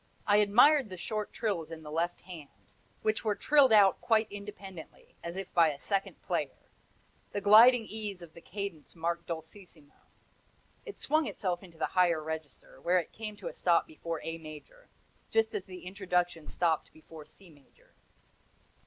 I 0.25 0.37
admired 0.37 0.89
the 0.89 0.97
short 0.97 1.31
trills 1.31 1.69
in 1.69 1.83
the 1.83 1.91
left 1.91 2.21
hand, 2.21 2.49
which 3.03 3.23
were 3.23 3.35
trilled 3.35 3.71
out 3.71 4.01
quite 4.01 4.25
independently, 4.31 5.15
as 5.23 5.35
if 5.35 5.53
by 5.53 5.69
a 5.69 5.79
second 5.79 6.19
player; 6.23 6.57
the 7.33 7.39
gliding 7.39 7.85
ease 7.85 8.23
of 8.23 8.33
the 8.33 8.41
cadence 8.41 8.95
marked 8.95 9.27
dolcissimo. 9.27 9.93
It 10.87 10.97
swung 10.97 11.27
itself 11.27 11.61
into 11.61 11.77
the 11.77 11.85
higher 11.93 12.19
register, 12.23 12.81
where 12.81 12.97
it 12.97 13.11
came 13.11 13.37
to 13.37 13.47
a 13.47 13.53
stop 13.53 13.85
before 13.85 14.19
A 14.23 14.39
major, 14.39 14.89
just 15.29 15.53
as 15.53 15.65
the 15.67 15.85
introduction 15.85 16.47
stopped 16.47 16.91
before 16.91 17.27
C 17.27 17.51
major. 17.51 17.93